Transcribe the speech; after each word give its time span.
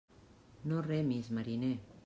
No 0.71 0.81
remis, 0.87 1.29
mariner. 1.29 1.77